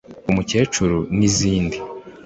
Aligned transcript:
Umukecuru 0.31 0.97
n’izindi 1.17 1.77